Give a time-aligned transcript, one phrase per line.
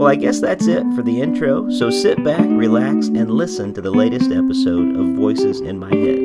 [0.00, 3.82] Well, I guess that's it for the intro, so sit back, relax, and listen to
[3.82, 6.18] the latest episode of Voices in My Head.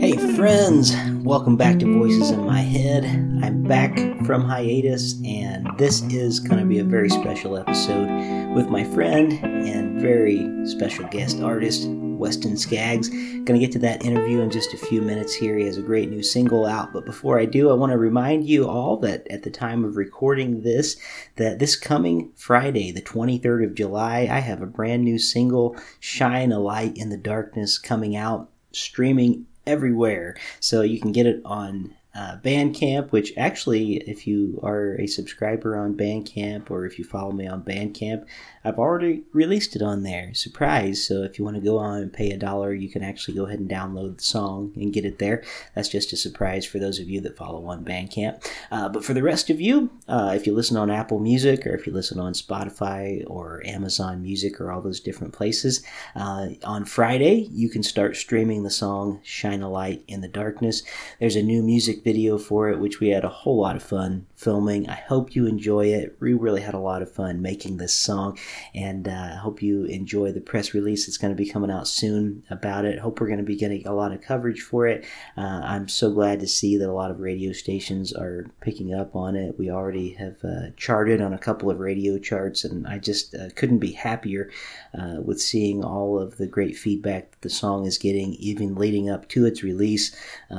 [0.00, 0.92] Hey, friends,
[1.22, 3.04] welcome back to Voices in My Head.
[3.44, 8.08] I'm back from hiatus, and this is going to be a very special episode
[8.56, 11.84] with my friend and very special guest artist,
[12.20, 13.08] Weston Skaggs.
[13.08, 15.56] Going to get to that interview in just a few minutes here.
[15.56, 18.46] He has a great new single out, but before I do, I want to remind
[18.46, 21.00] you all that at the time of recording this,
[21.36, 26.52] that this coming Friday, the 23rd of July, I have a brand new single, Shine
[26.52, 30.36] a Light in the Darkness, coming out streaming everywhere.
[30.60, 35.76] So you can get it on uh, Bandcamp, which actually, if you are a subscriber
[35.76, 38.26] on Bandcamp or if you follow me on Bandcamp,
[38.62, 40.34] I've already released it on there.
[40.34, 41.06] Surprise!
[41.06, 43.46] So if you want to go on and pay a dollar, you can actually go
[43.46, 45.42] ahead and download the song and get it there.
[45.74, 48.46] That's just a surprise for those of you that follow on Bandcamp.
[48.70, 51.74] Uh, but for the rest of you, uh, if you listen on Apple Music or
[51.74, 55.82] if you listen on Spotify or Amazon Music or all those different places,
[56.14, 60.82] uh, on Friday you can start streaming the song "Shine a Light in the Darkness."
[61.18, 64.26] There's a new music video for it, which we had a whole lot of fun
[64.40, 64.88] filming.
[64.88, 66.16] I hope you enjoy it.
[66.18, 68.38] We really had a lot of fun making this song,
[68.74, 71.70] and uh, I uh, hope you enjoy the press release It's going to be coming
[71.70, 72.98] out soon about it.
[72.98, 75.04] Hope we're going to be getting a lot of coverage for it.
[75.36, 79.14] Uh, I'm so glad to see that a lot of radio stations are picking up
[79.14, 79.58] on it.
[79.58, 83.50] We already have uh, charted on a couple of radio charts, and I just uh,
[83.56, 84.50] couldn't be happier
[84.98, 89.10] uh, with seeing all of the great feedback that the song is getting, even leading
[89.10, 90.16] up to its release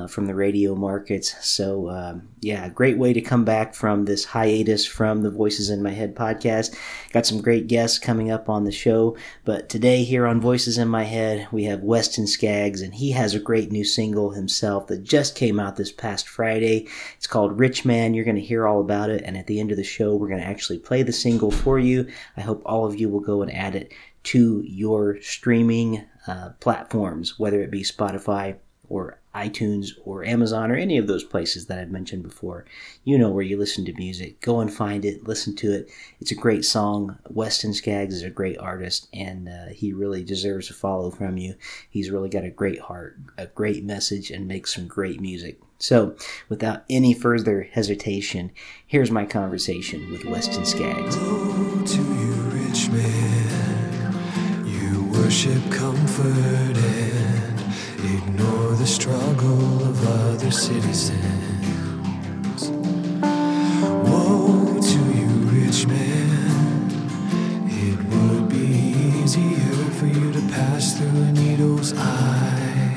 [0.08, 1.36] from the radio markets.
[1.46, 5.84] So, um, yeah, great way to come back from this hiatus from the Voices in
[5.84, 6.76] My Head podcast.
[7.12, 9.18] Got some great guests coming up on the show.
[9.46, 13.34] But today, here on Voices in My Head, we have Weston Skaggs, and he has
[13.34, 16.88] a great new single himself that just came out this past Friday.
[17.18, 18.14] It's called Rich Man.
[18.14, 19.24] You're going to hear all about it.
[19.24, 21.80] And at the end of the show, we're going to actually play the single for
[21.80, 22.08] you.
[22.38, 23.94] I hope all of you will go and add it
[24.24, 28.58] to your streaming uh, platforms, whether it be Spotify
[28.90, 32.66] or iTunes or Amazon or any of those places that I've mentioned before.
[33.04, 34.42] You know where you listen to music.
[34.42, 35.90] Go and find it, listen to it.
[36.20, 37.18] It's a great song.
[37.30, 41.56] Weston Skaggs is a great artist, and uh, he really deserves a follow from you.
[41.90, 45.60] He's really got a great heart, a great message, and makes some great music.
[45.80, 46.16] So,
[46.48, 48.52] without any further hesitation,
[48.86, 51.16] here's my conversation with Weston Skaggs.
[51.20, 52.34] Oh, to you,
[52.68, 56.78] rich man, you worship comfort
[58.04, 61.22] ignore the struggle of other citizens.
[63.82, 66.90] Woe to you, rich man.
[67.68, 68.58] It would be
[69.22, 72.96] easier for you to pass through a needle's eye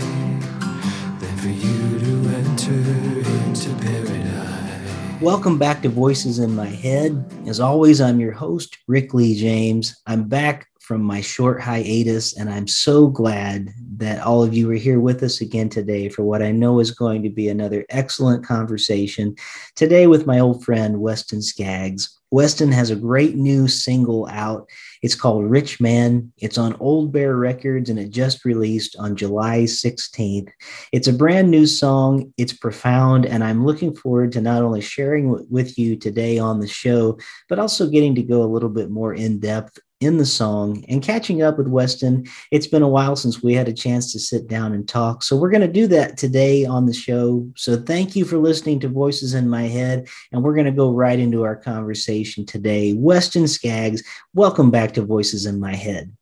[1.21, 5.21] than for you to enter into paradise.
[5.21, 7.31] Welcome back to Voices in My Head.
[7.47, 10.01] As always, I'm your host, Rick Lee James.
[10.07, 14.75] I'm back from my short hiatus, and I'm so glad that all of you are
[14.75, 18.45] here with us again today for what I know is going to be another excellent
[18.45, 19.35] conversation
[19.77, 22.21] today with my old friend Weston Skaggs.
[22.31, 24.69] Weston has a great new single out.
[25.03, 26.33] It's called Rich Man.
[26.39, 30.51] It's on Old Bear Records and it just released on July 16th.
[30.93, 32.35] It's a brand new song.
[32.37, 36.67] It's profound, and I'm looking forward to not only sharing with you today on the
[36.67, 40.85] show, but also getting to go a little bit more in depth in the song
[40.89, 42.27] and catching up with Weston.
[42.51, 45.23] It's been a while since we had a chance to sit down and talk.
[45.23, 47.49] So we're going to do that today on the show.
[47.57, 50.09] So thank you for listening to Voices in My Head.
[50.33, 52.93] And we're going to go right into our conversation today.
[52.93, 54.03] Weston Skaggs,
[54.35, 56.15] welcome back to Voices in My Head.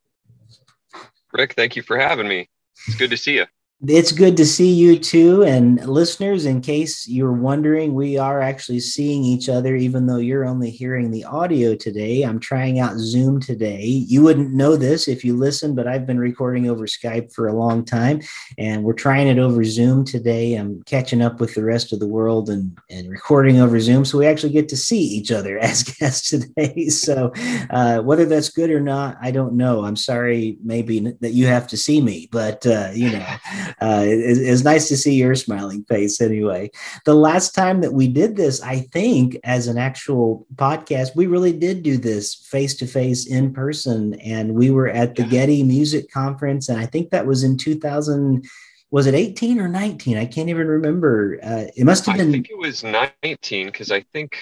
[1.32, 2.48] Rick, thank you for having me.
[2.86, 3.46] It's good to see you.
[3.88, 5.42] It's good to see you too.
[5.42, 10.44] And listeners, in case you're wondering, we are actually seeing each other, even though you're
[10.44, 12.22] only hearing the audio today.
[12.22, 13.82] I'm trying out Zoom today.
[13.82, 17.56] You wouldn't know this if you listen, but I've been recording over Skype for a
[17.56, 18.20] long time
[18.56, 20.54] and we're trying it over Zoom today.
[20.54, 24.04] I'm catching up with the rest of the world and, and recording over Zoom.
[24.04, 26.88] So we actually get to see each other as guests today.
[27.02, 27.32] So
[27.70, 29.84] uh, whether that's good or not, I don't know.
[29.84, 33.26] I'm sorry, maybe that you have to see me, but uh, you know
[33.80, 36.70] uh, it, it's nice to see your smiling face anyway.
[37.04, 41.52] The last time that we did this, I think, as an actual podcast, we really
[41.52, 44.14] did do this face to face in person.
[44.20, 46.68] And we were at the Getty Music Conference.
[46.68, 48.44] And I think that was in 2000
[48.90, 52.32] was it 18 or 19 i can't even remember uh, it must have been i
[52.32, 54.36] think it was 19 because i think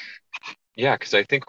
[0.74, 1.44] yeah because i think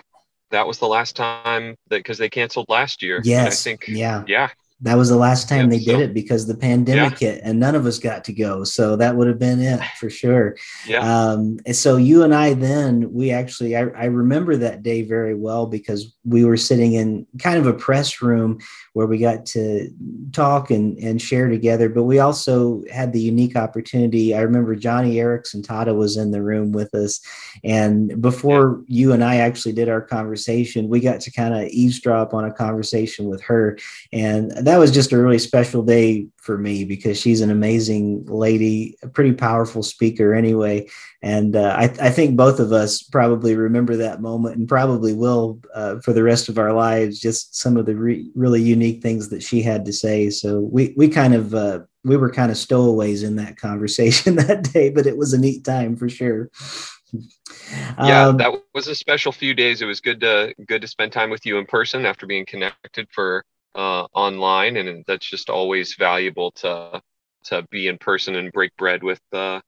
[0.52, 4.24] that was the last time that because they canceled last year yes i think yeah
[4.28, 4.50] yeah
[4.82, 7.76] that was the last time Yep, they did it because the pandemic hit and none
[7.76, 8.64] of us got to go.
[8.64, 10.58] So that would have been it for sure.
[10.88, 15.04] yeah Um, and so you and I then we actually I, I remember that day
[15.04, 18.60] very well because we were sitting in kind of a press room
[18.94, 19.90] where we got to
[20.34, 21.88] talk and, and share together.
[21.88, 24.36] But we also had the unique opportunity.
[24.36, 27.22] I remember Joni Eareckson Tada was in the room with us.
[27.64, 32.34] And before you and I actually did our conversation, we got to kind of eavesdrop
[32.34, 33.78] on a conversation with her.
[34.12, 38.96] And that was just a really special day for me because she's an amazing lady,
[39.02, 40.88] a pretty powerful speaker anyway.
[41.22, 45.60] And uh, I, I think both of us probably remember that moment and probably will
[45.74, 49.30] uh, for the rest of our lives, just some of the re- really unique things
[49.30, 50.30] that she had to say.
[50.30, 54.72] So we, we kind of, uh, we were kind of stowaways in that conversation that
[54.74, 56.50] day, but it was a neat time for sure.
[58.04, 61.12] yeah Um, that was a special few days it was good to good to spend
[61.12, 63.44] time with you in person after being connected for
[63.76, 67.02] uh online and that's just always valuable to
[67.44, 69.60] to be in person and break bread with uh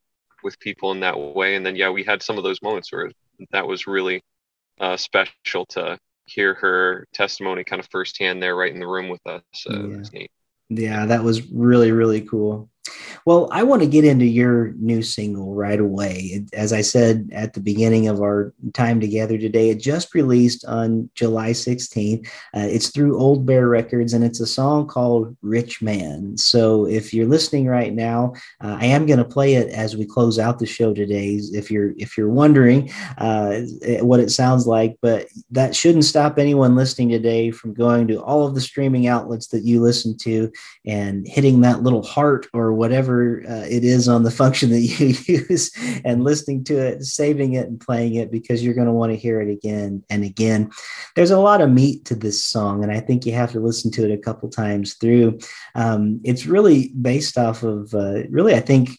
[0.43, 3.09] with people in that way and then yeah we had some of those moments where
[3.51, 4.21] that was really
[4.79, 9.25] uh special to hear her testimony kind of firsthand there right in the room with
[9.25, 10.27] us so it Yeah.
[10.69, 12.69] Yeah, that was really, really cool.
[13.25, 16.45] Well, I want to get into your new single right away.
[16.51, 21.09] As I said at the beginning of our time together today, it just released on
[21.15, 22.27] July 16th.
[22.55, 26.35] Uh, it's through Old Bear Records and it's a song called Rich Man.
[26.37, 30.05] So if you're listening right now, uh, I am going to play it as we
[30.05, 31.39] close out the show today.
[31.53, 33.61] If you're if you're wondering uh,
[34.01, 38.45] what it sounds like, but that shouldn't stop anyone listening today from going to all
[38.45, 40.51] of the streaming outlets that you listen to
[40.85, 45.07] and hitting that little heart or whatever uh, it is on the function that you
[45.49, 45.71] use
[46.03, 49.17] and listening to it, saving it and playing it because you're going to want to
[49.17, 50.71] hear it again and again.
[51.15, 53.91] There's a lot of meat to this song, and I think you have to listen
[53.91, 55.39] to it a couple times through.
[55.75, 58.89] Um, it's really based off of, uh, really, I think.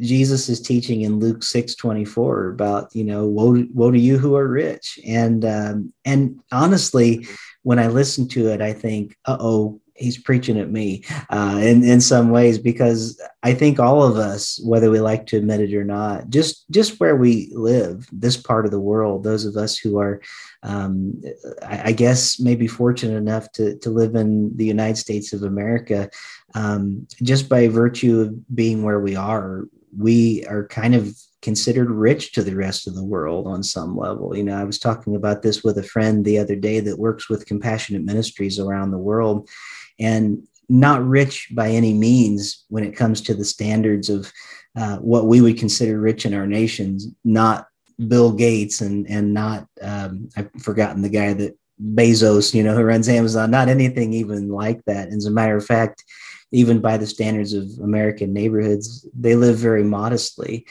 [0.00, 4.16] Jesus is teaching in Luke six twenty four about you know woe, woe to you
[4.16, 7.26] who are rich and um, and honestly
[7.64, 11.84] when I listen to it I think uh oh he's preaching at me uh, in
[11.84, 15.74] in some ways because I think all of us, whether we like to admit it
[15.74, 19.78] or not, just just where we live, this part of the world, those of us
[19.78, 20.20] who are,
[20.62, 21.22] um,
[21.62, 26.10] I, I guess, maybe fortunate enough to to live in the United States of America,
[26.54, 29.64] um, just by virtue of being where we are,
[29.96, 34.34] we are kind of considered rich to the rest of the world on some level.
[34.34, 37.28] You know, I was talking about this with a friend the other day that works
[37.28, 39.50] with compassionate ministries around the world
[39.98, 44.32] and not rich by any means when it comes to the standards of
[44.76, 47.68] uh, what we would consider rich in our nations, not
[48.08, 52.82] Bill Gates and and not um, I've forgotten the guy that Bezos, you know, who
[52.82, 55.08] runs Amazon, not anything even like that.
[55.08, 56.04] As a matter of fact,
[56.52, 60.66] even by the standards of American neighborhoods, they live very modestly.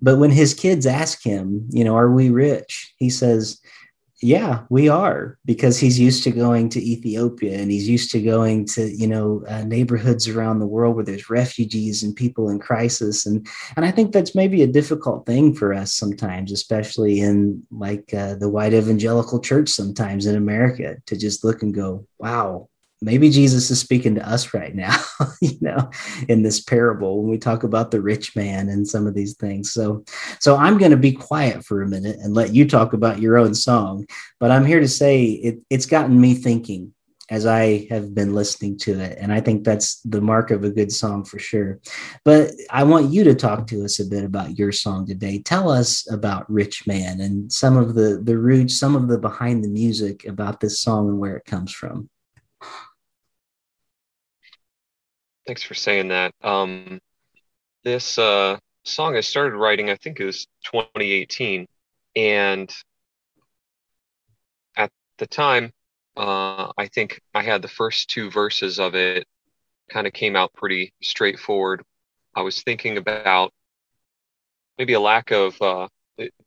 [0.00, 2.94] But when his kids ask him, you know, are we rich?
[2.98, 3.60] He says,
[4.24, 8.64] yeah, we are, because he's used to going to Ethiopia and he's used to going
[8.64, 13.26] to, you know, uh, neighborhoods around the world where there's refugees and people in crisis.
[13.26, 18.14] And, and I think that's maybe a difficult thing for us sometimes, especially in like
[18.14, 22.70] uh, the white evangelical church sometimes in America to just look and go, wow,
[23.04, 24.96] maybe Jesus is speaking to us right now,
[25.40, 25.90] you know,
[26.28, 29.72] in this parable when we talk about the rich man and some of these things.
[29.72, 30.04] So,
[30.40, 33.36] so I'm going to be quiet for a minute and let you talk about your
[33.36, 34.06] own song.
[34.40, 36.92] But I'm here to say it, it's gotten me thinking
[37.30, 39.16] as I have been listening to it.
[39.18, 41.80] And I think that's the mark of a good song for sure.
[42.22, 45.40] But I want you to talk to us a bit about your song today.
[45.40, 49.64] Tell us about Rich Man and some of the, the roots, some of the behind
[49.64, 52.10] the music about this song and where it comes from.
[55.46, 57.00] Thanks for saying that um
[57.84, 61.66] this uh, song I started writing, I think it was 2018,
[62.16, 62.74] and
[64.76, 65.70] at the time,
[66.16, 69.26] uh, I think I had the first two verses of it
[69.90, 71.82] kind of came out pretty straightforward.
[72.34, 73.52] I was thinking about
[74.78, 75.88] maybe a lack of uh,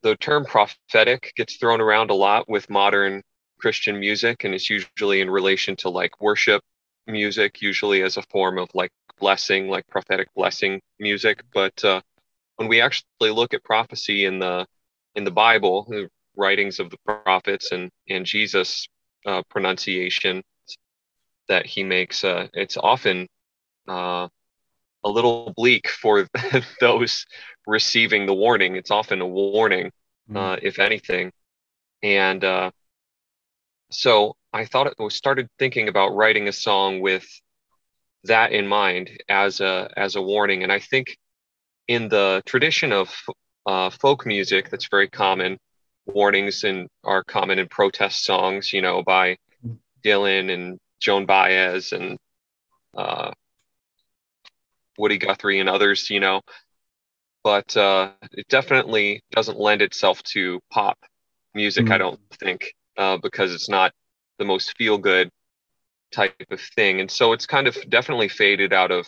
[0.02, 3.22] the term prophetic gets thrown around a lot with modern
[3.60, 6.64] Christian music, and it's usually in relation to like worship
[7.08, 11.44] music, usually as a form of like blessing, like prophetic blessing music.
[11.54, 12.02] But uh,
[12.58, 14.66] when we actually look at prophecy in the
[15.16, 18.88] in the Bible, the writings of the prophets and and Jesus'
[19.26, 20.44] uh, pronunciation
[21.48, 23.28] that he makes, uh, it's often
[23.88, 24.28] uh,
[25.04, 26.28] a little bleak for
[26.82, 27.26] those
[27.66, 28.76] receiving the warning.
[28.76, 29.92] It's often a warning,
[30.30, 30.60] mm.
[30.62, 31.32] if anything,
[32.04, 32.72] and uh,
[33.90, 37.26] so I thought it started thinking about writing a song with
[38.24, 41.18] that in mind as a as a warning, and I think
[41.88, 43.14] in the tradition of
[43.66, 45.58] uh, folk music that's very common.
[46.06, 49.38] Warnings and are common in protest songs, you know, by
[50.06, 52.18] Dylan and Joan Baez and
[52.96, 53.32] uh,
[54.98, 56.42] Woody Guthrie and others, you know.
[57.44, 60.98] But uh, it definitely doesn't lend itself to pop
[61.54, 61.94] music, mm-hmm.
[61.94, 63.92] I don't think, uh, because it's not
[64.38, 65.30] the most feel good
[66.12, 67.02] type of thing.
[67.02, 69.08] And so it's kind of definitely faded out of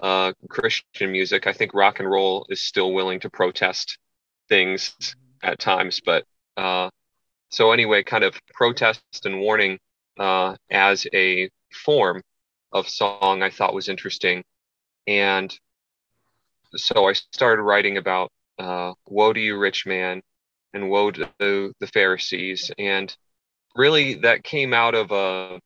[0.00, 1.46] uh, Christian music.
[1.46, 3.98] I think rock and roll is still willing to protest
[4.48, 4.94] things
[5.42, 6.24] at times, but
[6.56, 6.90] uh,
[7.50, 9.78] so anyway, kind of protest and warning
[10.18, 12.22] uh, as a form
[12.72, 14.44] of song I thought was interesting,
[15.06, 15.52] and
[16.76, 20.22] so I started writing about uh, "Woe to you, rich man,"
[20.72, 23.14] and "Woe to the Pharisees," and
[23.76, 25.58] really that came out of a uh,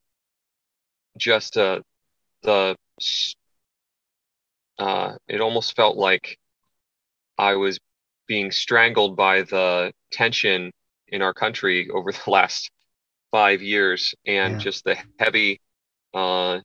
[1.16, 1.80] just uh,
[2.42, 2.76] the
[4.78, 6.38] uh, it almost felt like
[7.38, 7.78] I was
[8.26, 10.72] being strangled by the tension
[11.08, 12.70] in our country over the last
[13.30, 14.58] five years and yeah.
[14.58, 15.60] just the heavy
[16.12, 16.60] uh,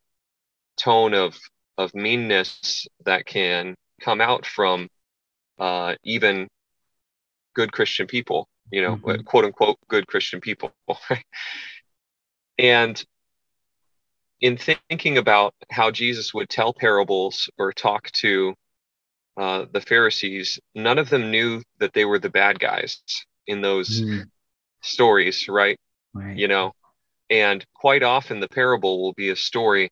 [0.77, 1.37] tone of
[1.77, 4.89] of meanness that can come out from
[5.59, 6.47] uh, even
[7.53, 9.21] good Christian people, you know, mm-hmm.
[9.23, 10.71] quote unquote good Christian people.
[12.59, 13.03] and
[14.41, 18.53] in thinking about how Jesus would tell parables or talk to
[19.37, 23.01] uh, the Pharisees, none of them knew that they were the bad guys
[23.47, 24.25] in those mm.
[24.81, 25.77] stories, right?
[26.13, 26.37] right?
[26.37, 26.73] You know,
[27.29, 29.89] and quite often the parable will be a story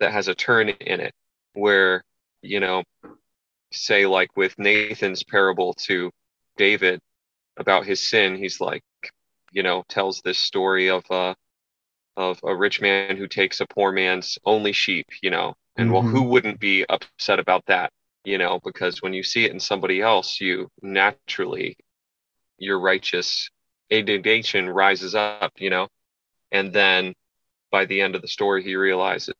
[0.00, 1.12] that has a turn in it
[1.54, 2.02] where,
[2.40, 2.82] you know,
[3.72, 6.10] say like with Nathan's parable to
[6.56, 7.00] David
[7.56, 8.82] about his sin, he's like,
[9.52, 11.34] you know, tells this story of uh
[12.16, 15.94] of a rich man who takes a poor man's only sheep, you know, and mm-hmm.
[15.94, 17.90] well, who wouldn't be upset about that,
[18.24, 21.76] you know, because when you see it in somebody else, you naturally,
[22.58, 23.50] your righteous
[23.90, 25.88] indignation rises up, you know,
[26.50, 27.14] and then
[27.70, 29.34] by the end of the story, he realizes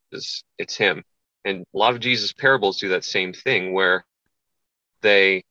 [0.58, 1.04] it's him.
[1.44, 4.04] And a lot of Jesus' parables do that same thing where
[5.02, 5.44] they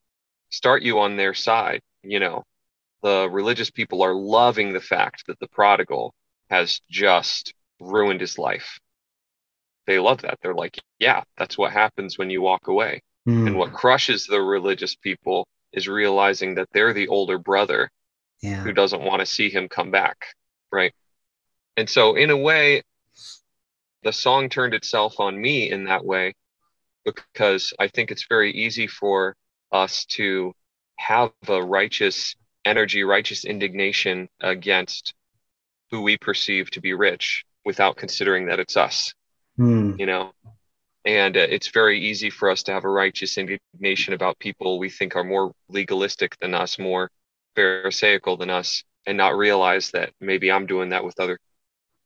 [0.50, 2.44] start you on their side, you know,
[3.02, 6.14] the religious people are loving the fact that the prodigal
[6.50, 8.78] has just ruined his life.
[9.86, 10.38] They love that.
[10.40, 13.02] They're like, yeah, that's what happens when you walk away.
[13.28, 13.48] Mm.
[13.48, 17.90] And what crushes the religious people is realizing that they're the older brother
[18.42, 18.62] yeah.
[18.62, 20.26] who doesn't want to see him come back.
[20.70, 20.92] Right.
[21.76, 22.82] And so, in a way,
[24.02, 26.34] the song turned itself on me in that way
[27.04, 29.36] because I think it's very easy for
[29.70, 30.52] us to
[30.96, 35.14] have a righteous energy, righteous indignation against
[35.90, 39.14] who we perceive to be rich without considering that it's us
[39.56, 39.94] hmm.
[39.98, 40.32] you know?
[41.04, 44.88] And uh, it's very easy for us to have a righteous indignation about people we
[44.88, 47.10] think are more legalistic than us more
[47.56, 51.38] pharisaical than us and not realize that maybe i'm doing that with other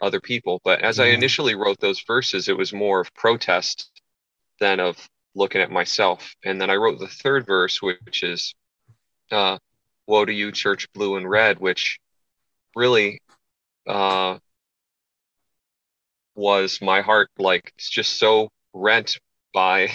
[0.00, 0.60] other people.
[0.64, 3.90] But as i initially wrote those verses it was more of protest
[4.60, 4.96] than of
[5.34, 6.34] looking at myself.
[6.44, 8.54] And then i wrote the third verse which is
[9.30, 9.58] uh,
[10.06, 11.98] woe to you church blue and red which
[12.74, 13.20] really
[13.86, 14.38] uh,
[16.34, 19.18] was my heart like it's just so rent
[19.54, 19.88] by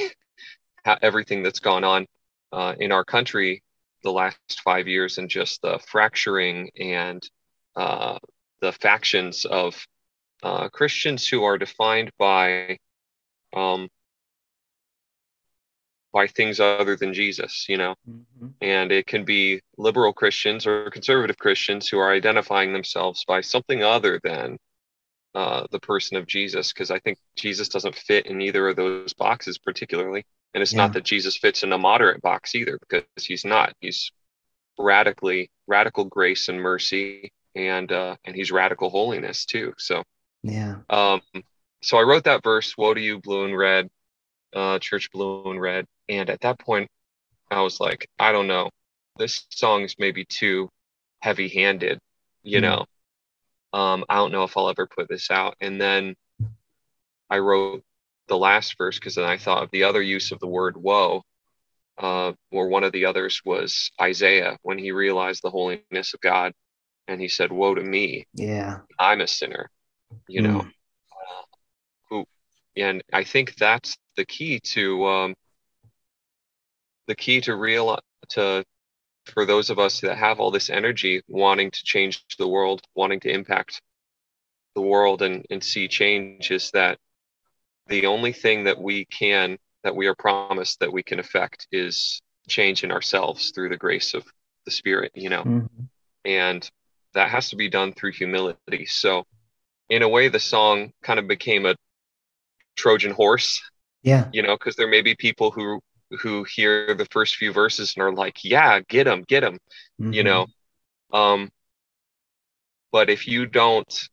[1.02, 2.06] everything that's gone on
[2.52, 3.62] uh, in our country
[4.04, 7.22] the last five years and just the fracturing and
[7.76, 8.18] uh,
[8.62, 9.76] the factions of
[10.44, 12.78] uh, Christians who are defined by
[13.54, 13.90] um,
[16.14, 17.96] by things other than Jesus, you know.
[18.10, 18.48] Mm-hmm.
[18.62, 23.82] And it can be liberal Christians or conservative Christians who are identifying themselves by something
[23.84, 24.58] other than
[25.34, 29.14] uh, the person of Jesus, because I think Jesus doesn't fit in either of those
[29.14, 30.26] boxes particularly.
[30.54, 30.80] And it's Yeah.
[30.80, 33.74] not that Jesus fits in a moderate box either, because he's not.
[33.80, 34.12] He's
[34.78, 39.74] radically radical grace and mercy, and uh, and he's radical holiness too.
[39.78, 40.04] So
[40.44, 40.82] Yeah.
[40.90, 41.22] um,
[41.82, 43.90] so I wrote that verse, "Woe to you, blue and red,
[44.54, 46.90] uh, church blue and red," and at that point,
[47.52, 48.70] I was like, I don't know,
[49.18, 50.70] this song is maybe too
[51.22, 52.00] heavy-handed,
[52.44, 52.64] you Mm.
[52.64, 52.86] know.
[53.74, 55.56] Um, I don't know if I'll ever put this out.
[55.62, 56.16] And then
[57.30, 57.84] I wrote
[58.28, 61.24] the last verse because then I thought of the other use of the word "woe,"
[61.98, 66.54] uh, or one of the others was Isaiah when he realized the holiness of God,
[67.08, 68.80] and he said, "Woe to me, Yeah.
[69.00, 69.70] I'm a sinner,"
[70.28, 70.72] you know Mm.
[72.10, 72.26] who
[72.78, 75.36] and i think that's the key to um
[77.08, 77.98] the key to real
[78.30, 78.64] to
[79.26, 83.20] for those of us that have all this energy wanting to change the world wanting
[83.20, 83.82] to impact
[84.76, 86.98] the world and, and see change is that
[87.88, 92.22] the only thing that we can that we are promised that we can affect is
[92.48, 94.24] change in ourselves through the grace of
[94.66, 95.90] the spirit you know Mhm.
[96.26, 96.70] and
[97.14, 99.26] that has to be done through humility so
[99.90, 101.76] in a way the song kind of became a
[102.76, 103.62] trojan horse
[104.04, 104.32] Yeah.
[104.32, 105.80] you know because there may be people who
[106.22, 109.58] who hear the first few verses and are like yeah get them, get them,
[110.12, 110.24] you Mhm.
[110.24, 110.48] know
[111.14, 111.50] um
[112.92, 114.10] but if you don't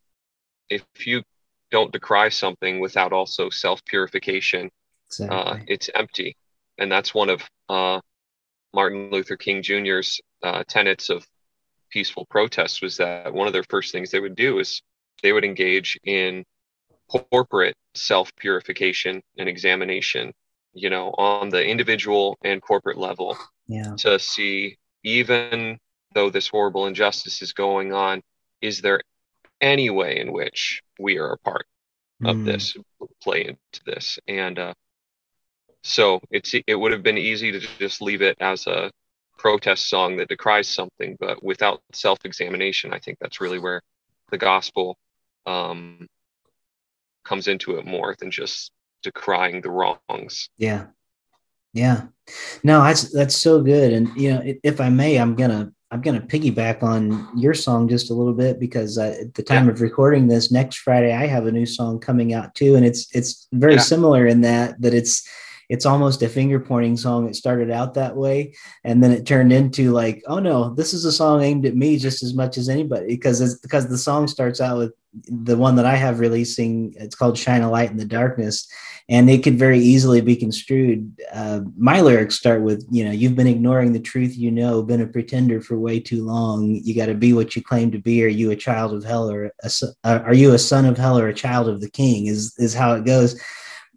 [0.69, 1.23] if you
[1.71, 4.69] don't decry something without also self purification
[5.07, 5.35] Exactly.
[5.35, 6.35] uh, it's empty
[6.79, 7.99] and that's one of uh,
[8.73, 11.25] martin luther king jr's uh, tenets of
[11.91, 14.81] peaceful protests was that one of their first things they would do is
[15.23, 16.45] they would engage in
[17.09, 20.33] corporate self purification and examination
[20.73, 23.37] you know on the individual and corporate level
[23.67, 23.95] yeah.
[23.97, 25.77] to see even
[26.13, 28.21] though this horrible injustice is going on
[28.61, 29.01] is there
[29.61, 31.65] any way in which we are a part
[32.25, 32.45] of Mm.
[32.45, 32.75] this
[33.21, 34.73] play into this and uh,
[35.83, 38.91] so it's it would have been easy to just leave it as a
[39.37, 43.81] protest song that decries something but without self-examination i think that's really where
[44.31, 44.97] the gospel
[45.45, 46.07] um,
[47.29, 48.71] comes into it more than just
[49.05, 50.87] decrying the wrongs Yeah.
[51.73, 52.07] Yeah.
[52.63, 53.93] No, that's that's so good.
[53.93, 58.09] And you know, if I may, I'm gonna I'm gonna piggyback on your song just
[58.09, 61.45] a little bit because uh, at the time of recording this, next Friday I have
[61.45, 63.81] a new song coming out too, and it's it's very Yeah.
[63.81, 65.27] similar in that that it's
[65.69, 67.29] it's almost a finger pointing song.
[67.29, 71.05] It started out that way, and then it turned into like, oh no, this is
[71.05, 74.27] a song aimed at me just as much as anybody because it's because the song
[74.27, 74.93] starts out with
[75.27, 76.93] the one that I have releasing.
[76.97, 78.67] It's called "Shine a Light in the Darkness."
[79.09, 81.19] and it could very easily be construed.
[81.33, 85.01] Uh, my lyrics start with, you know, you've been ignoring the truth you know, been
[85.01, 86.79] a pretender for way too long.
[86.83, 88.23] You got to be what you claim to be.
[88.23, 89.69] Are you a child of hell or a,
[90.03, 92.27] uh, are you a son of hell or a child of the king?
[92.27, 93.41] Is is how it goes.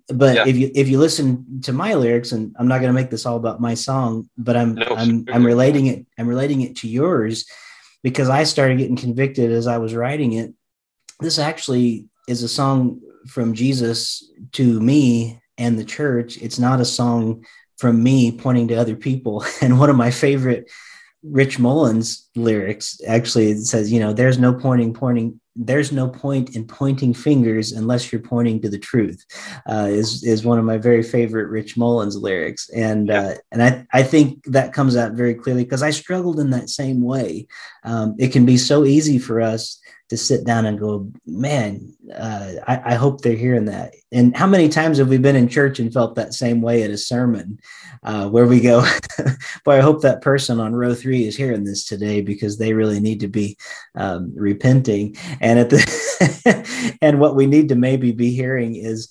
[0.08, 0.46] But Yeah.
[0.46, 3.26] if you if you listen to my lyrics, and I'm not going to make this
[3.26, 5.26] all about my song, but I'm No, I'm.
[5.30, 7.44] I'm relating it I'm relating it to yours
[8.02, 10.54] because I started getting convicted as I was writing it.
[11.22, 16.36] This actually is a song from Jesus to me and the church.
[16.38, 17.44] It's not a song
[17.78, 19.44] from me pointing to other people.
[19.62, 20.68] And one of my favorite
[21.22, 26.66] Rich Mullins lyrics actually says, you know, there's no pointing, pointing, there's no point in
[26.66, 29.24] pointing fingers unless you're pointing to the truth.
[29.70, 33.86] Uh, is is one of my very favorite Rich Mullins lyrics, and uh, and I
[33.92, 37.46] I think that comes out very clearly because I struggled in that same way.
[37.84, 39.78] Um, it can be so easy for us
[40.12, 43.94] to sit down and go, man, uh, I, I hope they're hearing that.
[44.12, 46.90] And how many times have we been in church and felt that same way at
[46.90, 47.58] a sermon
[48.02, 48.84] uh, where we go,
[49.64, 53.00] boy, I hope that person on row three is hearing this today because they really
[53.00, 53.56] need to be
[53.94, 55.16] um, repenting.
[55.40, 59.10] And at the, and what we need to maybe be hearing is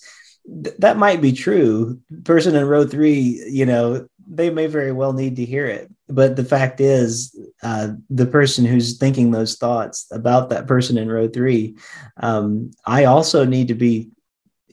[0.64, 2.00] th- that might be true.
[2.26, 5.92] Person in row three, you know, they may very well need to hear it.
[6.14, 11.10] But the fact is, uh, the person who's thinking those thoughts about that person in
[11.10, 11.76] row three,
[12.18, 14.12] um, I also need to be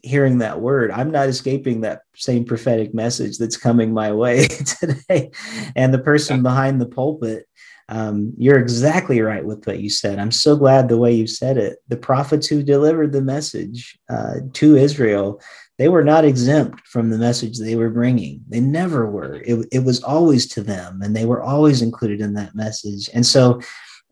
[0.02, 0.90] hearing that word.
[0.90, 5.30] I'm not escaping that same prophetic message that's coming my way today.
[5.76, 7.46] And the person behind the pulpit,
[7.88, 10.18] um, you're exactly right with what you said.
[10.18, 11.78] I'm so glad the way you said it.
[11.88, 15.40] The prophets who delivered the message uh, to Israel,
[15.78, 18.42] they were not exempt from the message they were bringing.
[18.48, 19.36] They never were.
[19.44, 23.08] It, it was always to them, and they were always included in that message.
[23.14, 23.60] And so,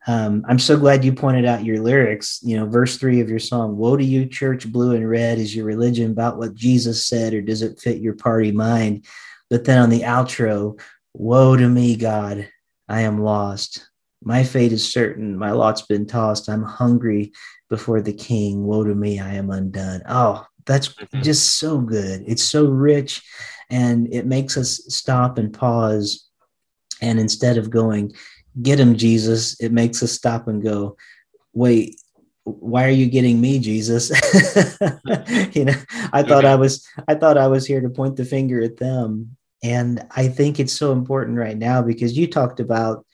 [0.07, 2.39] um, I'm so glad you pointed out your lyrics.
[2.45, 5.39] You know, verse three of your song, Woe to you, church blue and red.
[5.39, 9.05] Is your religion about what Jesus said, or does it fit your party mind?
[9.51, 10.81] But then on the outro,
[11.15, 12.49] Woe to me, God,
[12.89, 13.89] I am lost.
[14.23, 15.37] My fate is certain.
[15.37, 16.49] My lot's been tossed.
[16.49, 17.33] I'm hungry
[17.69, 18.65] before the king.
[18.65, 20.03] Woe to me, I am undone.
[20.09, 21.23] Oh, that's Mhm.
[21.23, 22.25] just so good.
[22.27, 23.23] It's so rich.
[23.69, 26.29] and it makes us stop and pause
[27.03, 28.13] and instead of going
[28.63, 30.97] get him jesus it makes us stop and go
[31.53, 32.01] wait
[32.45, 34.11] why are you getting me jesus
[35.57, 35.75] you know
[36.13, 39.37] i thought i was i thought i was here to point the finger at them
[39.65, 43.05] and i think it's so important right now because you talked about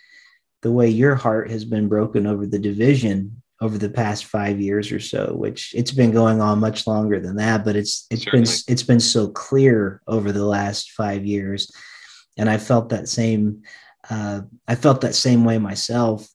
[0.61, 4.93] the way your heart has been broken over the division over the past five years
[4.93, 8.45] or so which it's been going on much longer than that but it's it's Certainly.
[8.45, 11.71] been it's been so clear over the last five years
[12.37, 13.63] and i felt that same
[14.11, 16.29] uh, I felt that same way myself.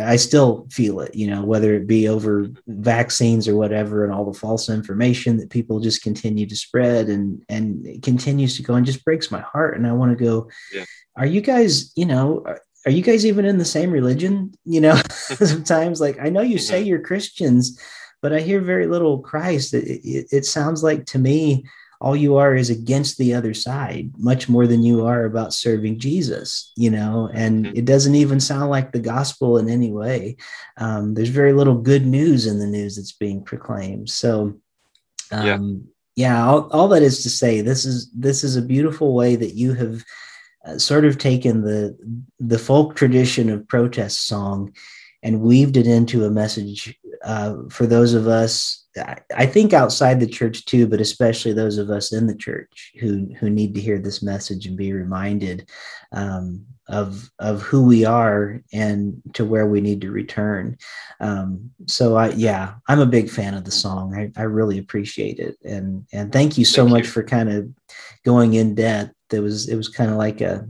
[0.00, 4.24] I still feel it, you know, whether it be over vaccines or whatever, and all
[4.24, 8.74] the false information that people just continue to spread, and and it continues to go,
[8.74, 9.76] and just breaks my heart.
[9.76, 10.84] And I want to go, yeah.
[11.16, 14.52] are you guys, you know, are, are, you guys even in the same religion?
[14.64, 17.80] You know, sometimes like I know you say you're Christians,
[18.22, 19.74] but I hear very little Christ.
[19.74, 21.64] It, it, it sounds like to me
[22.00, 25.98] all you are is against the other side much more than you are about serving
[25.98, 27.76] jesus you know and mm-hmm.
[27.76, 30.36] it doesn't even sound like the gospel in any way
[30.78, 34.54] um, there's very little good news in the news that's being proclaimed so
[35.32, 35.84] um,
[36.16, 39.36] yeah, yeah all, all that is to say this is this is a beautiful way
[39.36, 40.04] that you have
[40.64, 41.96] uh, sort of taken the
[42.38, 44.72] the folk tradition of protest song
[45.22, 48.80] and weaved it into a message uh, for those of us
[49.36, 53.28] I think outside the church too, but especially those of us in the church who
[53.38, 55.68] who need to hear this message and be reminded
[56.10, 60.76] um, of of who we are and to where we need to return.
[61.20, 64.14] Um, so I yeah, I'm a big fan of the song.
[64.14, 67.10] I, I really appreciate it, and and thank you so thank much you.
[67.10, 67.68] for kind of
[68.24, 69.14] going in depth.
[69.32, 70.68] It was it was kind of like a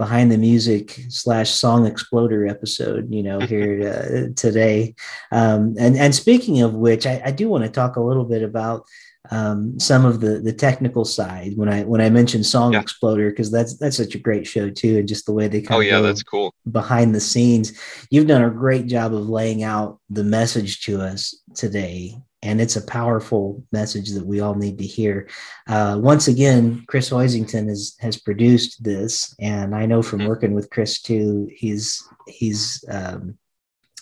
[0.00, 4.94] behind the music slash song exploder episode you know here uh, today.
[5.30, 8.42] Um, and and speaking of which i, I do want to talk a little bit
[8.42, 8.86] about
[9.30, 12.80] um, some of the the technical side when i when i mentioned song yeah.
[12.80, 15.76] exploder because that's that's such a great show too and just the way they kind
[15.76, 16.54] oh yeah that's cool.
[16.72, 17.78] behind the scenes.
[18.10, 22.76] You've done a great job of laying out the message to us today and it's
[22.76, 25.28] a powerful message that we all need to hear.
[25.68, 30.28] Uh, once again, Chris Hoisington has has produced this, and I know from mm-hmm.
[30.28, 33.36] working with Chris too, he's he's um,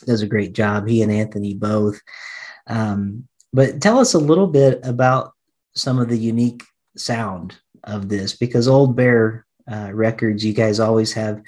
[0.06, 0.86] does a great job.
[0.86, 2.00] He and Anthony both.
[2.66, 5.32] Um, but tell us a little bit about
[5.74, 6.62] some of the unique
[6.96, 11.40] sound of this, because Old Bear uh, Records, you guys always have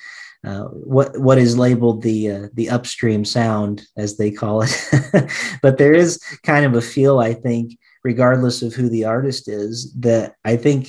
[0.45, 5.31] uh, what what is labeled the uh, the upstream sound as they call it.
[5.63, 9.93] But there is kind of a feel i think regardless of who the artist is
[10.01, 10.89] that i think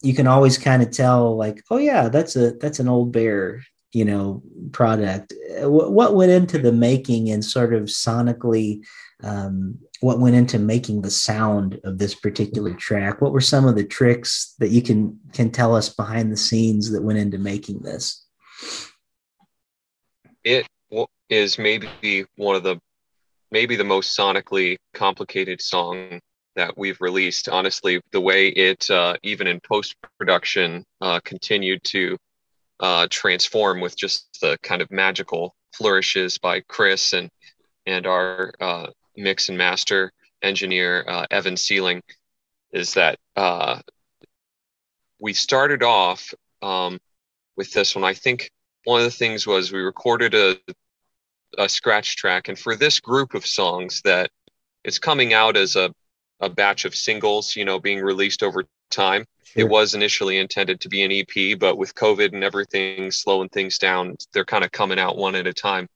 [0.00, 3.60] you can always kind of tell like oh yeah that's a that's an old bear
[3.92, 5.32] you know product.
[5.60, 8.84] What, what went into the making and sort of sonically
[9.22, 13.20] um, what went into making the sound of this particular track?
[13.20, 16.90] What were some of the tricks that you can can tell us behind the scenes
[16.92, 18.24] that went into making this
[20.44, 20.66] it
[21.28, 22.78] is maybe one of the
[23.50, 26.20] maybe the most sonically complicated song
[26.56, 27.48] that we've released.
[27.48, 32.16] Honestly, the way it uh, even in post production uh, continued to
[32.80, 37.30] uh, transform with just the kind of magical flourishes by Chris and
[37.86, 42.02] and our uh, mix and master engineer uh, Evan Sealing
[42.72, 43.80] is that uh,
[45.20, 46.98] we started off um,
[47.56, 48.04] with this one.
[48.04, 48.50] I think
[48.84, 50.56] one of the things was we recorded a,
[51.58, 54.30] a scratch track, and for this group of songs that
[54.84, 55.92] is coming out as a,
[56.40, 59.24] a batch of singles, you know, being released over time.
[59.44, 59.62] Sure.
[59.62, 63.78] It was initially intended to be an EP, but with COVID and everything slowing things
[63.78, 65.88] down, they're kind of coming out one at a time.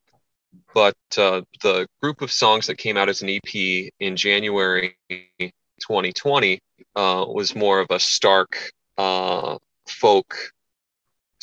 [0.73, 4.97] But uh, the group of songs that came out as an EP in January
[5.81, 6.61] 2020
[6.97, 10.37] uh, was more of a stark uh, folk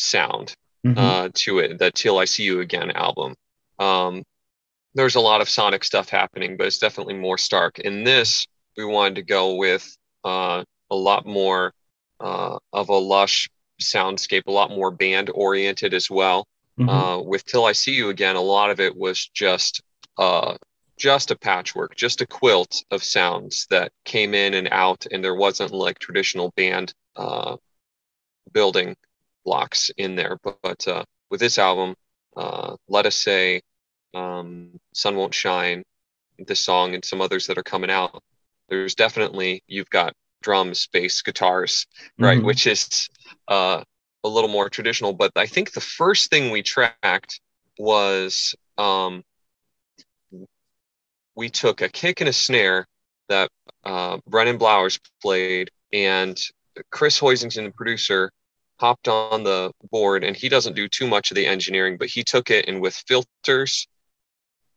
[0.02, 0.98] sound mm-hmm.
[0.98, 1.80] uh, to it.
[1.80, 3.36] The "Till I See You Again" album.
[3.80, 4.24] Um,
[4.94, 7.80] there's a lot of sonic stuff happening, but it's definitely more stark.
[7.80, 11.74] In this, we wanted to go with uh, a lot more
[12.20, 13.50] uh, of a lush
[13.82, 16.48] soundscape, a lot more band oriented as well.
[16.80, 16.90] Mm-hmm.
[16.90, 19.82] Uh, with "Till I See You Again," a lot of it was just
[20.18, 20.58] uh,
[20.98, 25.36] just a patchwork, just a quilt of sounds that came in and out, and there
[25.36, 27.58] wasn't like traditional band uh,
[28.54, 28.96] building
[29.46, 30.38] blocks in there.
[30.44, 31.96] But, but uh, with this album,
[32.36, 33.62] uh, let us say,
[34.14, 35.84] um, "Sun Won't Shine,"
[36.38, 38.22] this song, and some others that are coming out.
[38.70, 41.86] There's definitely you've got drums, bass, guitars,
[42.18, 42.46] right, mm-hmm.
[42.46, 43.10] which is
[43.48, 43.84] uh,
[44.24, 45.14] a little more traditional.
[45.14, 47.40] But I think the first thing we tracked
[47.78, 49.24] was um,
[51.36, 52.88] we took a kick and a snare
[53.30, 53.50] that
[53.84, 56.40] uh, Brennan Blowers played and
[56.90, 58.32] Chris Hoisington, the producer,
[58.82, 62.24] hopped on the board and he doesn't do too much of the engineering, but he
[62.24, 63.88] took it and with filters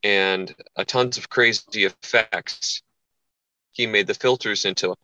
[0.03, 2.83] and a tons of crazy effects,
[3.73, 4.95] he made the filters into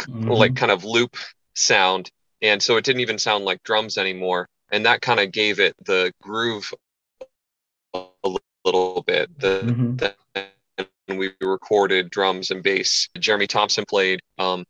[0.00, 0.28] mm-hmm.
[0.28, 1.16] like kind of loop
[1.54, 2.10] sound.
[2.42, 4.48] And so it didn't even sound like drums anymore.
[4.72, 6.74] And that kind of gave it the groove
[7.94, 8.02] a
[8.64, 9.38] little bit.
[9.38, 9.96] The, mm-hmm.
[9.96, 10.14] the
[11.08, 13.08] we recorded drums and bass.
[13.18, 14.64] Jeremy Thompson played um,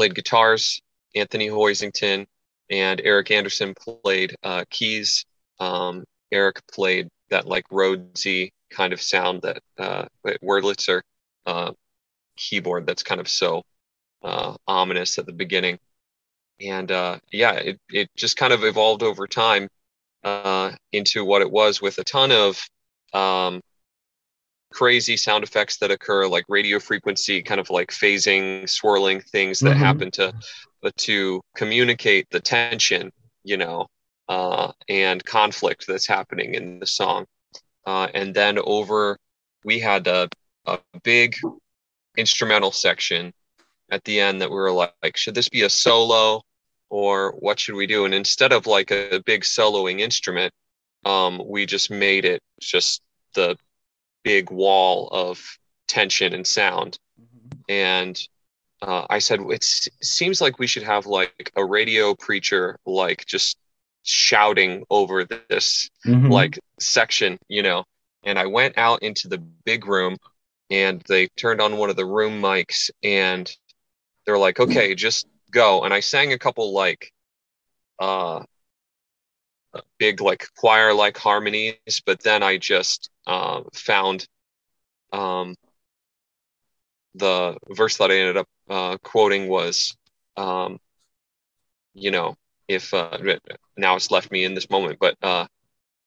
[0.00, 0.80] played guitars.
[1.14, 2.24] Anthony Hoisington
[2.70, 5.26] and Eric Anderson played uh, keys.
[5.58, 10.06] Um, Eric played that like Rhodesy kind of sound that uh,
[10.42, 11.02] Wurlitzer
[11.44, 11.72] uh,
[12.34, 13.62] keyboard that's kind of so
[14.22, 15.78] uh, ominous at the beginning.
[16.62, 19.68] And uh, yeah, it, it just kind of evolved over time
[20.24, 22.66] uh, into what it was with a ton of
[23.12, 23.60] um,
[24.72, 29.70] crazy sound effects that occur like radio frequency kind of like phasing swirling things that
[29.70, 29.78] mm-hmm.
[29.78, 30.32] happen to
[30.84, 33.10] uh, to communicate the tension
[33.44, 33.86] you know
[34.28, 37.26] uh, and conflict that's happening in the song
[37.86, 39.18] uh, and then over
[39.64, 40.28] we had a,
[40.66, 41.34] a big
[42.16, 43.32] instrumental section
[43.90, 46.40] at the end that we were like, like should this be a solo
[46.90, 50.52] or what should we do and instead of like a big soloing instrument
[51.04, 53.02] um, we just made it just
[53.34, 53.56] the
[54.22, 56.98] big wall of tension and sound.
[57.20, 57.58] Mm-hmm.
[57.68, 58.20] And
[58.82, 63.58] uh, I said, it seems like we should have like a radio preacher, like just
[64.02, 66.30] shouting over this mm-hmm.
[66.30, 67.84] like section, you know.
[68.24, 70.16] And I went out into the big room
[70.70, 73.50] and they turned on one of the room mics and
[74.24, 75.82] they're like, okay, just go.
[75.82, 77.12] And I sang a couple like
[77.98, 78.42] uh
[79.98, 84.26] big like choir like harmonies, but then I just uh, found
[85.12, 85.54] um,
[87.14, 89.96] the verse that I ended up uh, quoting was,
[90.36, 90.78] um,
[91.94, 92.36] you know,
[92.68, 93.18] if uh,
[93.76, 95.46] now it's left me in this moment, but uh,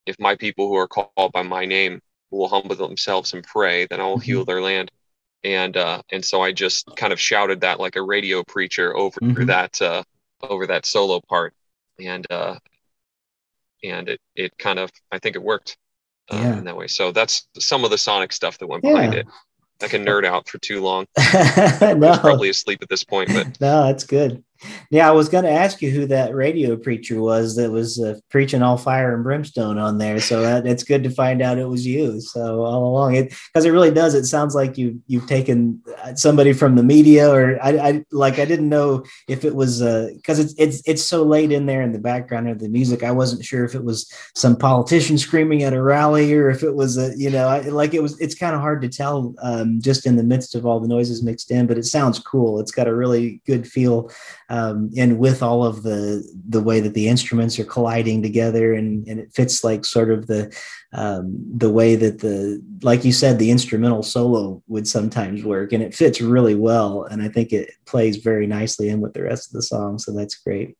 [0.06, 4.00] if my people who are called by my name will humble themselves and pray, then
[4.00, 4.22] I will mm-hmm.
[4.22, 4.92] heal their land.
[5.44, 9.20] And uh, and so I just kind of shouted that like a radio preacher over
[9.20, 9.46] mm-hmm.
[9.48, 10.04] that uh,
[10.42, 11.54] over that solo part,
[12.00, 12.58] and uh,
[13.84, 15.78] and it it kind of I think it worked
[16.32, 16.58] uh, yeah.
[16.58, 16.88] in that way.
[16.88, 19.28] So that's some of the sonic stuff that went behind it.
[19.82, 21.08] I can nerd out for too long.
[21.34, 24.44] no, probably asleep at this point, but no, that's good.
[24.90, 28.20] Yeah, I was going to ask you who that radio preacher was that was uh,
[28.30, 30.20] preaching all fire and brimstone on there.
[30.20, 32.22] So that, it's good to find out it was you.
[32.22, 34.14] So all along, it because it really does.
[34.14, 38.40] It sounds like you you've taken uh, somebody from the media, or I, I like
[38.40, 41.82] I didn't know if it was because uh, it's it's it's so late in there
[41.82, 43.04] in the background of the music.
[43.04, 46.76] I wasn't sure if it was some politician screaming at a rally or if it
[46.76, 48.20] was a you know I, like it was.
[48.20, 51.24] It's kind of hard to tell um, just in the midst of all the noises
[51.24, 52.60] mixed in, but it sounds cool.
[52.60, 54.12] It's got a really good feel
[54.54, 59.08] um, and with all of the the way that the instruments are colliding together and,
[59.08, 60.56] and it fits like sort of the
[60.94, 65.82] um, the way that the like you said the instrumental solo would sometimes work and
[65.82, 69.48] it fits really well and i think it plays very nicely in with the rest
[69.48, 70.78] of the song so that's great.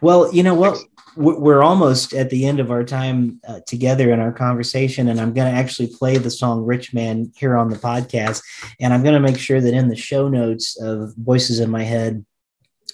[0.00, 0.76] Well you know what?
[1.16, 5.32] We're almost at the end of our time uh, together in our conversation and i'm
[5.32, 8.42] going to actually play the song rich man here on the podcast
[8.80, 11.84] and i'm going to make sure that in the show notes of voices in my
[11.84, 12.24] head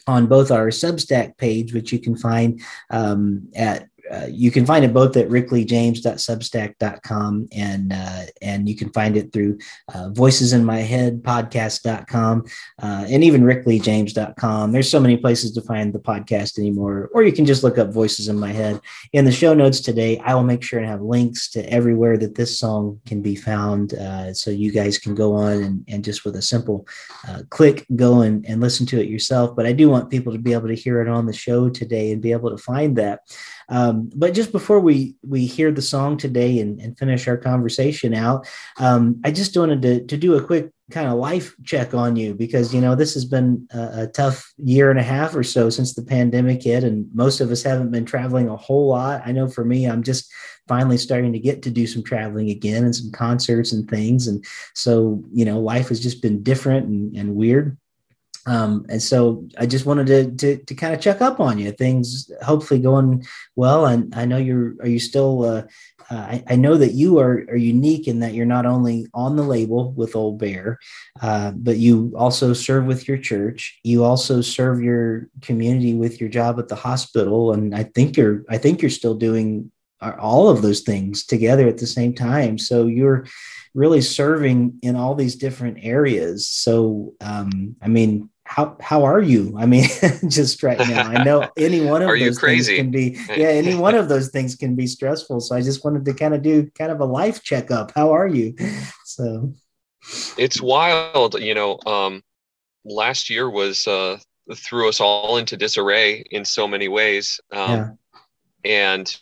[0.06, 2.60] on both our Substack page, which you can find
[2.90, 8.90] um, at uh, you can find it both at rickleejames.substack.com and uh, and you can
[8.90, 9.56] find it through
[9.94, 12.44] uh, voicesinmyheadpodcast.com
[12.82, 14.72] uh, and even rickleejames.com.
[14.72, 17.92] There's so many places to find the podcast anymore, or you can just look up
[17.92, 18.80] Voices in My Head.
[19.12, 22.34] In the show notes today, I will make sure and have links to everywhere that
[22.34, 26.24] this song can be found, uh, so you guys can go on and, and just
[26.24, 26.86] with a simple
[27.28, 29.54] uh, click go and, and listen to it yourself.
[29.54, 32.12] But I do want people to be able to hear it on the show today
[32.12, 33.20] and be able to find that.
[33.68, 38.14] Um, but just before we we hear the song today and, and finish our conversation
[38.14, 38.46] out,
[38.78, 42.34] um, I just wanted to, to do a quick kind of life check on you
[42.34, 45.70] because you know this has been a, a, tough year and a half or so
[45.70, 49.22] since the pandemic hit and most of us haven't been traveling a whole lot.
[49.24, 50.30] I know for me i'm just
[50.66, 54.26] finally starting to get to do some traveling again and some concerts and things.
[54.28, 57.78] And so you know life has just been different and, and weird
[58.50, 61.70] um, and so I just wanted to, to, to kind of check up on you.
[61.70, 64.74] Things hopefully going well, and I know you're.
[64.80, 65.44] Are you still?
[65.44, 65.62] Uh,
[66.10, 69.36] uh, I, I, know that you are are unique in that you're not only on
[69.36, 70.80] the label with Old Bear,
[71.22, 73.78] uh, but you also serve with your church.
[73.84, 78.42] You also serve your community with your job at the hospital, and I think you're.
[78.48, 79.70] I think you're still doing
[80.18, 82.58] all of those things together at the same time.
[82.58, 83.26] So you're
[83.74, 86.48] really serving in all these different areas.
[86.48, 89.54] So, um, I mean, how how are you?
[89.56, 89.84] I mean,
[90.28, 91.08] just right now.
[91.08, 94.30] I know any one of are those things can be yeah, any one of those
[94.30, 95.40] things can be stressful.
[95.40, 97.92] So I just wanted to kind of do kind of a life checkup.
[97.94, 98.56] How are you?
[99.04, 99.54] So
[100.36, 101.78] it's wild, you know.
[101.86, 102.22] Um,
[102.84, 104.18] last year was uh,
[104.52, 107.40] threw us all into disarray in so many ways.
[107.52, 107.90] Um, yeah.
[108.64, 109.20] And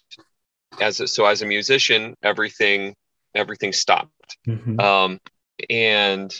[0.80, 2.94] as a, so as a musician, everything
[3.34, 4.38] everything stopped.
[4.48, 4.80] Mm-hmm.
[4.80, 5.20] Um,
[5.68, 6.34] and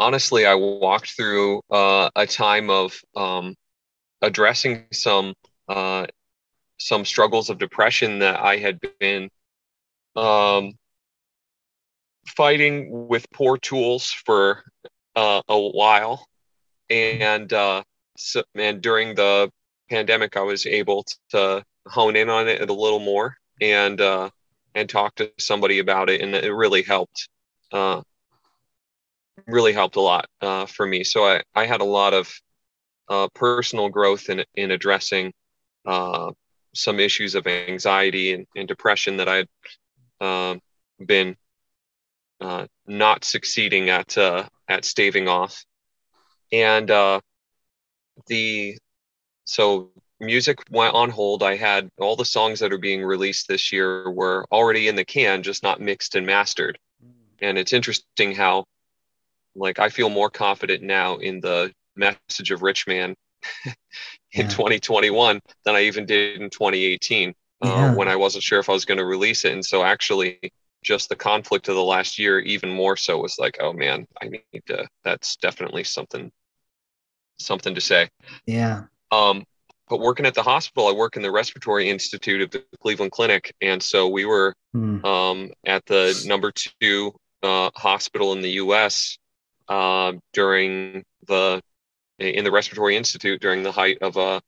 [0.00, 3.54] honestly, I walked through uh, a time of um,
[4.22, 5.34] addressing some
[5.68, 6.06] uh,
[6.78, 9.28] some struggles of depression that I had been
[10.16, 10.72] um,
[12.26, 14.64] fighting with poor tools for
[15.14, 16.26] uh, a while,
[16.88, 17.82] and uh,
[18.16, 19.50] so, and during the
[19.90, 24.30] pandemic, I was able to hone in on it a little more and uh,
[24.74, 27.28] and talk to somebody about it, and it really helped.
[27.70, 28.00] Uh,
[29.46, 31.04] really helped a lot uh, for me.
[31.04, 32.32] So I, I had a lot of
[33.08, 35.32] uh, personal growth in, in addressing
[35.86, 36.30] uh,
[36.74, 39.48] some issues of anxiety and, and depression that I had
[40.20, 40.60] um,
[41.04, 41.36] been
[42.40, 45.64] uh, not succeeding at uh, at staving off.
[46.52, 47.20] And uh,
[48.26, 48.78] the
[49.44, 51.42] so music went on hold.
[51.42, 55.04] I had all the songs that are being released this year were already in the
[55.04, 56.78] can, just not mixed and mastered.
[57.40, 58.64] And it's interesting how
[59.54, 63.14] like I feel more confident now in the message of Rich Man
[63.64, 63.72] in
[64.32, 64.48] yeah.
[64.48, 67.94] 2021 than I even did in 2018 uh, yeah.
[67.94, 69.52] when I wasn't sure if I was going to release it.
[69.52, 73.58] And so actually, just the conflict of the last year, even more so, was like,
[73.60, 74.88] oh man, I need to.
[75.04, 76.30] That's definitely something,
[77.38, 78.08] something to say.
[78.46, 78.84] Yeah.
[79.10, 79.44] Um,
[79.88, 83.52] but working at the hospital, I work in the Respiratory Institute of the Cleveland Clinic,
[83.60, 85.04] and so we were hmm.
[85.04, 89.18] um, at the number two uh, hospital in the U.S
[89.70, 91.62] uh, during the
[92.18, 94.42] in the respiratory institute during the height of a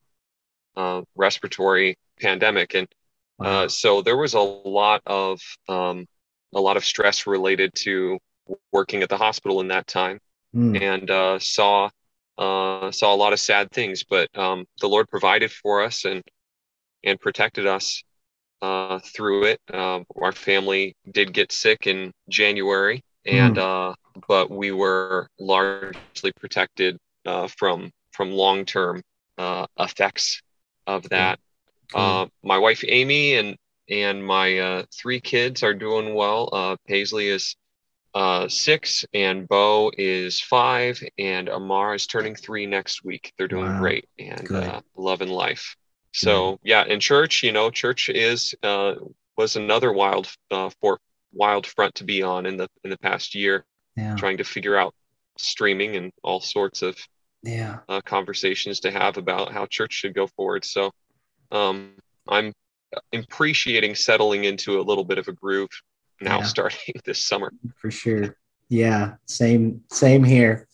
[0.76, 2.86] uh, respiratory pandemic, and
[3.40, 3.66] uh, wow.
[3.68, 6.06] so there was a lot of um,
[6.54, 8.18] a lot of stress related to
[8.72, 10.18] working at the hospital in that time,
[10.54, 10.80] mm.
[10.80, 11.88] and uh, saw
[12.36, 14.04] uh, saw a lot of sad things.
[14.04, 16.22] But um, the Lord provided for us and
[17.04, 18.02] and protected us
[18.60, 19.60] uh, through it.
[19.72, 23.90] Uh, our family did get sick in January, and mm.
[23.90, 23.94] uh,
[24.28, 29.02] but we were largely protected uh, from from long term
[29.38, 30.42] uh, effects
[30.86, 31.38] of that.
[31.94, 33.56] Uh, my wife Amy and
[33.88, 36.48] and my uh, three kids are doing well.
[36.52, 37.56] Uh, Paisley is
[38.14, 43.32] uh, six, and Bo is five, and Amar is turning three next week.
[43.36, 43.78] They're doing wow.
[43.78, 44.48] great and
[44.96, 45.76] loving life.
[46.14, 48.54] So yeah, in church, you know, church is
[49.36, 50.98] was another wild uh, for
[51.32, 53.64] wild front to be on in the in the past year
[53.96, 54.14] yeah.
[54.16, 54.94] trying to figure out
[55.36, 56.96] streaming and all sorts of
[57.42, 60.64] yeah uh, conversations to have about how church should go forward.
[60.64, 60.92] So
[61.50, 61.92] um,
[62.28, 62.52] I'm
[63.12, 65.70] appreciating settling into a little bit of a groove
[66.20, 66.44] now yeah.
[66.54, 67.52] starting this summer.
[67.76, 68.36] For sure.
[68.68, 70.66] Yeah, same same here.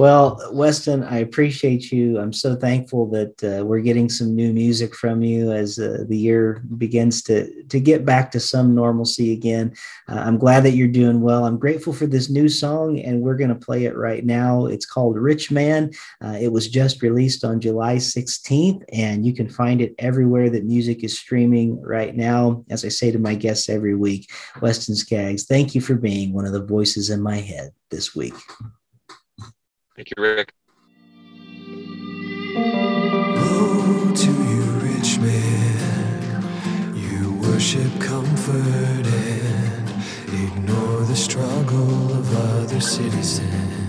[0.00, 2.18] Well, Weston, I appreciate you.
[2.18, 6.16] I'm so thankful that uh, we're getting some new music from you as uh, the
[6.16, 9.74] year begins to to get back to some normalcy again.
[10.08, 11.44] Uh, I'm glad that you're doing well.
[11.44, 14.64] I'm grateful for this new song, and we're going to play it right now.
[14.64, 15.90] It's called "Rich Man."
[16.24, 20.64] Uh, it was just released on July 16th, and you can find it everywhere that
[20.64, 22.64] music is streaming right now.
[22.70, 24.30] As I say to my guests every week,
[24.62, 28.32] Weston Skaggs, thank you for being one of the voices in my head this week.
[30.00, 30.54] Thank you, Rick.
[34.24, 36.42] You, rich man.
[36.94, 39.90] You worship comfort and
[40.32, 43.79] ignore the struggle of other citizens.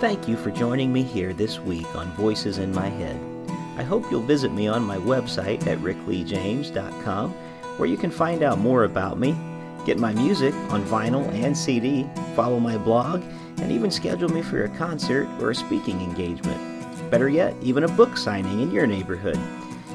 [0.00, 3.20] Thank you for joining me here this week on Voices in My Head.
[3.76, 7.32] I hope you'll visit me on my website at rickleejames.com
[7.76, 9.36] where you can find out more about me,
[9.84, 13.22] get my music on vinyl and CD, follow my blog,
[13.58, 17.10] and even schedule me for a concert or a speaking engagement.
[17.10, 19.38] Better yet, even a book signing in your neighborhood.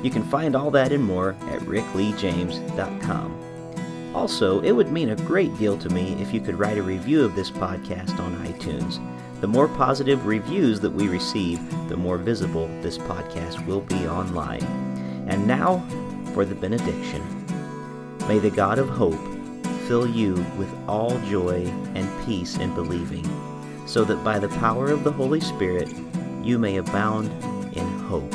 [0.03, 4.11] You can find all that and more at rickleejames.com.
[4.13, 7.25] Also, it would mean a great deal to me if you could write a review
[7.25, 9.01] of this podcast on iTunes.
[9.45, 14.63] The more positive reviews that we receive, the more visible this podcast will be online.
[15.29, 15.85] And now
[16.33, 17.21] for the benediction.
[18.27, 19.21] May the God of hope
[19.87, 23.23] fill you with all joy and peace in believing,
[23.85, 25.93] so that by the power of the Holy Spirit
[26.41, 27.27] you may abound
[27.77, 28.31] in hope.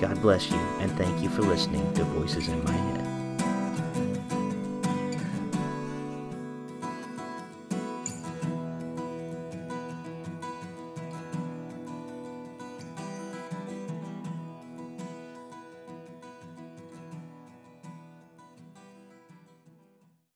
[0.00, 2.87] God bless you, and thank you for listening to Voices in My Head.